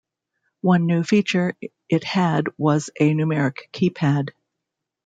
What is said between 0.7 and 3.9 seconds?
new feature it had was a numeric